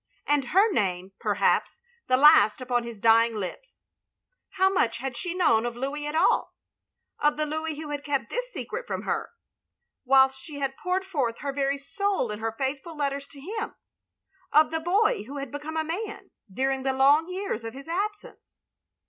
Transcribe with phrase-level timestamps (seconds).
[0.25, 3.77] And her name, perhaps, the last upon his dying lips.
[4.57, 6.55] How much had she known of Louis, after all?
[7.19, 9.29] Of the Louis who had kept this secret from her,
[10.03, 13.75] whilst she had poured forth her very soul in her faithful letters to him?
[14.51, 18.57] Of the boy who had become a man, during the long years of his absence?